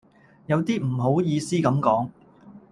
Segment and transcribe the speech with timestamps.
[0.47, 2.09] 有啲唔好意思咁講